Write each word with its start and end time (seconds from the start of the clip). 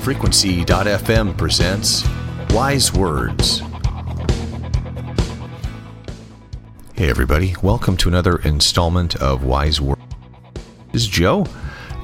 Frequency.fm 0.00 1.36
presents 1.36 2.08
Wise 2.54 2.90
Words. 2.94 3.60
Hey, 6.94 7.10
everybody, 7.10 7.54
welcome 7.62 7.98
to 7.98 8.08
another 8.08 8.36
installment 8.38 9.16
of 9.16 9.44
Wise 9.44 9.78
Words. 9.78 10.00
This 10.92 11.02
is 11.02 11.08
Joe. 11.08 11.46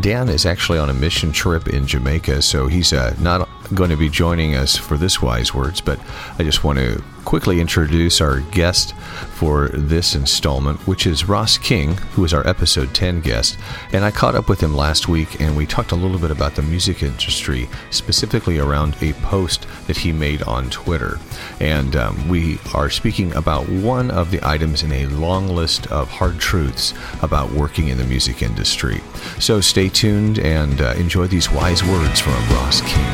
Dan 0.00 0.30
is 0.30 0.46
actually 0.46 0.78
on 0.78 0.88
a 0.88 0.94
mission 0.94 1.32
trip 1.32 1.68
in 1.68 1.86
Jamaica, 1.86 2.40
so 2.40 2.66
he's 2.66 2.94
uh, 2.94 3.14
not 3.20 3.46
going 3.74 3.90
to 3.90 3.96
be 3.96 4.08
joining 4.08 4.54
us 4.54 4.76
for 4.76 4.96
this 4.96 5.22
Wise 5.22 5.54
Words, 5.54 5.80
but 5.80 5.98
I 6.38 6.42
just 6.42 6.64
want 6.64 6.78
to 6.78 7.02
quickly 7.24 7.60
introduce 7.60 8.20
our 8.20 8.40
guest 8.40 8.94
for 8.94 9.68
this 9.68 10.14
installment, 10.14 10.86
which 10.86 11.06
is 11.06 11.28
Ross 11.28 11.56
King, 11.58 11.96
who 12.12 12.24
is 12.24 12.34
our 12.34 12.46
episode 12.46 12.94
10 12.94 13.20
guest. 13.20 13.58
And 13.92 14.04
I 14.04 14.10
caught 14.10 14.34
up 14.34 14.48
with 14.48 14.60
him 14.60 14.74
last 14.74 15.08
week 15.08 15.40
and 15.40 15.56
we 15.56 15.66
talked 15.66 15.92
a 15.92 15.96
little 15.96 16.18
bit 16.18 16.30
about 16.30 16.54
the 16.54 16.62
music 16.62 17.02
industry, 17.02 17.68
specifically 17.90 18.58
around 18.58 18.96
a 19.00 19.12
post 19.14 19.66
that 19.86 19.98
he 19.98 20.12
made 20.12 20.42
on 20.42 20.70
Twitter. 20.70 21.18
And 21.60 21.96
um, 21.96 22.28
we 22.28 22.58
are 22.74 22.90
speaking 22.90 23.34
about 23.34 23.68
one 23.68 24.10
of 24.10 24.30
the 24.30 24.46
items 24.46 24.82
in 24.82 24.92
a 24.92 25.06
long 25.06 25.48
list 25.48 25.86
of 25.88 26.08
hard 26.08 26.38
truths 26.38 26.94
about 27.22 27.52
working 27.52 27.88
in 27.88 27.98
the 27.98 28.04
music 28.04 28.42
industry. 28.42 29.00
So 29.38 29.60
stay 29.60 29.88
tuned 29.88 30.38
and 30.38 30.80
uh, 30.80 30.94
enjoy 30.96 31.28
these 31.28 31.50
wise 31.50 31.84
words 31.84 32.20
from 32.20 32.34
Ross 32.50 32.80
King 32.82 33.11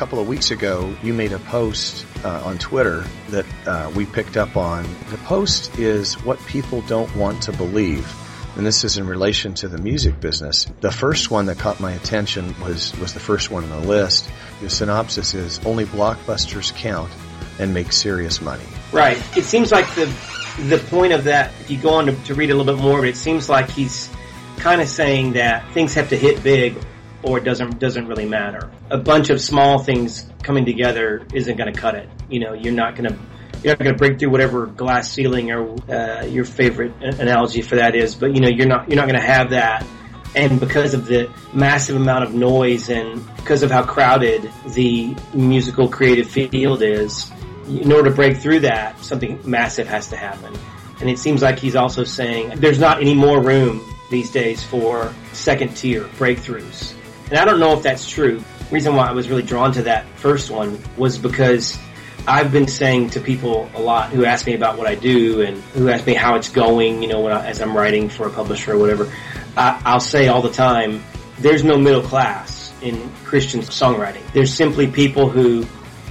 couple 0.00 0.18
of 0.18 0.26
weeks 0.26 0.50
ago, 0.50 0.96
you 1.02 1.12
made 1.12 1.30
a 1.30 1.38
post 1.38 2.06
uh, 2.24 2.40
on 2.46 2.56
Twitter 2.56 3.04
that 3.28 3.44
uh, 3.66 3.92
we 3.94 4.06
picked 4.06 4.38
up 4.38 4.56
on. 4.56 4.82
The 5.10 5.18
post 5.18 5.78
is 5.78 6.14
what 6.24 6.38
people 6.46 6.80
don't 6.80 7.14
want 7.14 7.42
to 7.42 7.52
believe. 7.52 8.10
And 8.56 8.64
this 8.64 8.82
is 8.82 8.96
in 8.96 9.06
relation 9.06 9.52
to 9.56 9.68
the 9.68 9.76
music 9.76 10.18
business. 10.18 10.64
The 10.80 10.90
first 10.90 11.30
one 11.30 11.44
that 11.46 11.58
caught 11.58 11.80
my 11.80 11.92
attention 11.92 12.58
was, 12.62 12.98
was 12.98 13.12
the 13.12 13.20
first 13.20 13.50
one 13.50 13.62
on 13.62 13.68
the 13.68 13.86
list. 13.86 14.26
The 14.62 14.70
synopsis 14.70 15.34
is 15.34 15.58
only 15.66 15.84
blockbusters 15.84 16.74
count 16.74 17.12
and 17.58 17.74
make 17.74 17.92
serious 17.92 18.40
money. 18.40 18.64
Right. 18.92 19.18
It 19.36 19.44
seems 19.44 19.70
like 19.70 19.84
the 19.96 20.06
the 20.68 20.78
point 20.78 21.12
of 21.12 21.24
that, 21.24 21.52
if 21.60 21.70
you 21.70 21.76
go 21.76 21.90
on 21.90 22.06
to, 22.06 22.14
to 22.24 22.34
read 22.34 22.50
a 22.50 22.54
little 22.54 22.74
bit 22.74 22.82
more, 22.82 23.00
but 23.00 23.08
it 23.08 23.16
seems 23.16 23.50
like 23.50 23.68
he's 23.68 24.08
kind 24.56 24.80
of 24.80 24.88
saying 24.88 25.34
that 25.34 25.70
things 25.72 25.92
have 25.92 26.08
to 26.08 26.16
hit 26.16 26.42
big 26.42 26.74
or 27.22 27.38
it 27.38 27.44
doesn't 27.44 27.78
doesn't 27.78 28.06
really 28.06 28.26
matter. 28.26 28.70
A 28.90 28.98
bunch 28.98 29.30
of 29.30 29.40
small 29.40 29.78
things 29.78 30.26
coming 30.42 30.64
together 30.64 31.26
isn't 31.34 31.56
going 31.56 31.72
to 31.72 31.78
cut 31.78 31.94
it. 31.94 32.08
You 32.28 32.40
know, 32.40 32.52
you're 32.52 32.72
not 32.72 32.96
going 32.96 33.10
to 33.10 33.18
you're 33.62 33.72
not 33.72 33.78
going 33.78 33.92
to 33.92 33.98
break 33.98 34.18
through 34.18 34.30
whatever 34.30 34.66
glass 34.66 35.10
ceiling 35.10 35.50
or 35.50 35.76
uh, 35.92 36.24
your 36.24 36.44
favorite 36.44 36.94
analogy 37.02 37.62
for 37.62 37.76
that 37.76 37.94
is, 37.94 38.14
but 38.14 38.34
you 38.34 38.40
know, 38.40 38.48
you're 38.48 38.66
not 38.66 38.88
you're 38.88 38.96
not 38.96 39.06
going 39.06 39.20
to 39.20 39.26
have 39.26 39.50
that. 39.50 39.86
And 40.34 40.60
because 40.60 40.94
of 40.94 41.06
the 41.06 41.30
massive 41.52 41.96
amount 41.96 42.22
of 42.24 42.32
noise 42.32 42.88
and 42.88 43.24
because 43.36 43.64
of 43.64 43.70
how 43.70 43.82
crowded 43.82 44.48
the 44.74 45.16
musical 45.34 45.88
creative 45.88 46.28
field 46.30 46.82
is, 46.82 47.30
in 47.66 47.90
order 47.90 48.10
to 48.10 48.14
break 48.14 48.36
through 48.36 48.60
that, 48.60 49.02
something 49.02 49.40
massive 49.44 49.88
has 49.88 50.08
to 50.10 50.16
happen. 50.16 50.54
And 51.00 51.10
it 51.10 51.18
seems 51.18 51.42
like 51.42 51.58
he's 51.58 51.74
also 51.74 52.04
saying 52.04 52.60
there's 52.60 52.78
not 52.78 53.00
any 53.00 53.14
more 53.14 53.42
room 53.42 53.82
these 54.10 54.30
days 54.30 54.62
for 54.62 55.12
second 55.32 55.76
tier 55.76 56.04
breakthroughs 56.04 56.94
and 57.30 57.38
I 57.38 57.44
don't 57.44 57.60
know 57.60 57.72
if 57.72 57.82
that's 57.82 58.08
true. 58.08 58.42
Reason 58.70 58.94
why 58.94 59.08
I 59.08 59.12
was 59.12 59.28
really 59.28 59.42
drawn 59.42 59.72
to 59.72 59.82
that 59.82 60.06
first 60.16 60.50
one 60.50 60.80
was 60.96 61.16
because 61.18 61.78
I've 62.26 62.52
been 62.52 62.68
saying 62.68 63.10
to 63.10 63.20
people 63.20 63.70
a 63.74 63.80
lot 63.80 64.10
who 64.10 64.24
ask 64.24 64.46
me 64.46 64.54
about 64.54 64.76
what 64.76 64.86
I 64.86 64.94
do 64.94 65.42
and 65.42 65.56
who 65.58 65.88
ask 65.88 66.06
me 66.06 66.14
how 66.14 66.36
it's 66.36 66.48
going, 66.48 67.02
you 67.02 67.08
know, 67.08 67.26
I, 67.28 67.46
as 67.46 67.60
I'm 67.60 67.76
writing 67.76 68.08
for 68.08 68.26
a 68.26 68.30
publisher 68.30 68.74
or 68.74 68.78
whatever. 68.78 69.12
I, 69.56 69.80
I'll 69.84 70.00
say 70.00 70.28
all 70.28 70.42
the 70.42 70.50
time, 70.50 71.02
there's 71.38 71.64
no 71.64 71.78
middle 71.78 72.02
class 72.02 72.72
in 72.82 73.10
Christian 73.24 73.60
songwriting. 73.60 74.22
There's 74.32 74.52
simply 74.52 74.86
people 74.86 75.28
who 75.28 75.66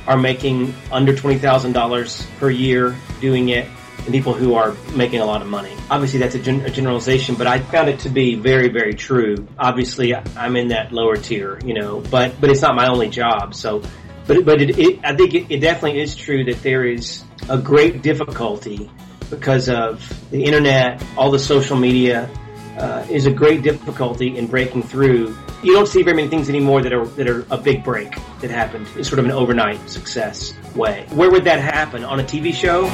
are 0.07 0.17
making 0.17 0.73
under 0.91 1.13
$20,000 1.13 2.39
per 2.39 2.49
year 2.49 2.95
doing 3.21 3.49
it 3.49 3.67
and 4.05 4.13
people 4.13 4.33
who 4.33 4.55
are 4.55 4.75
making 4.95 5.19
a 5.19 5.25
lot 5.25 5.41
of 5.41 5.47
money. 5.47 5.73
Obviously, 5.89 6.19
that's 6.19 6.35
a, 6.35 6.39
gen- 6.39 6.61
a, 6.61 6.69
generalization, 6.69 7.35
but 7.35 7.47
I 7.47 7.59
found 7.59 7.89
it 7.89 7.99
to 8.01 8.09
be 8.09 8.35
very, 8.35 8.69
very 8.69 8.93
true. 8.93 9.47
Obviously, 9.57 10.15
I'm 10.15 10.55
in 10.55 10.69
that 10.69 10.91
lower 10.91 11.15
tier, 11.15 11.59
you 11.65 11.73
know, 11.73 12.01
but 12.09 12.39
but 12.39 12.49
it's 12.49 12.61
not 12.61 12.75
my 12.75 12.88
only 12.88 13.09
job. 13.09 13.53
So, 13.53 13.81
but 14.27 14.45
but 14.45 14.61
it, 14.61 14.77
it, 14.77 14.99
I 15.03 15.15
think 15.15 15.33
it, 15.33 15.51
it 15.51 15.59
definitely 15.59 15.99
is 16.01 16.15
true 16.15 16.43
that 16.45 16.61
there 16.63 16.85
is 16.85 17.23
a 17.49 17.57
great 17.57 18.01
difficulty 18.01 18.89
because 19.29 19.69
of 19.69 20.01
the 20.31 20.43
internet, 20.43 21.03
all 21.17 21.31
the 21.31 21.39
social 21.39 21.77
media. 21.77 22.29
Uh, 22.77 23.05
is 23.09 23.25
a 23.25 23.31
great 23.31 23.61
difficulty 23.61 24.38
in 24.38 24.47
breaking 24.47 24.81
through. 24.81 25.35
You 25.61 25.73
don't 25.73 25.88
see 25.88 26.01
very 26.01 26.15
many 26.15 26.29
things 26.29 26.47
anymore 26.47 26.81
that 26.81 26.93
are 26.93 27.05
that 27.07 27.27
are 27.27 27.45
a 27.51 27.57
big 27.57 27.83
break 27.83 28.15
that 28.39 28.49
happened 28.49 28.88
in 28.95 29.03
sort 29.03 29.19
of 29.19 29.25
an 29.25 29.31
overnight 29.31 29.89
success 29.89 30.53
way. 30.75 31.05
Where 31.09 31.29
would 31.29 31.43
that 31.43 31.59
happen 31.59 32.05
on 32.05 32.21
a 32.21 32.23
TV 32.23 32.53
show? 32.53 32.85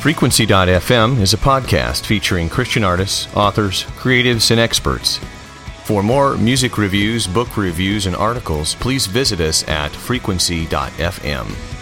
Frequency.fm 0.00 1.20
is 1.20 1.34
a 1.34 1.36
podcast 1.36 2.06
featuring 2.06 2.48
Christian 2.48 2.82
artists, 2.82 3.28
authors, 3.36 3.84
creatives, 3.98 4.50
and 4.50 4.58
experts. 4.58 5.18
For 5.84 6.02
more 6.02 6.38
music 6.38 6.78
reviews, 6.78 7.26
book 7.26 7.58
reviews, 7.58 8.06
and 8.06 8.16
articles, 8.16 8.74
please 8.76 9.06
visit 9.06 9.40
us 9.40 9.62
at 9.68 9.90
frequency.fm. 9.90 11.79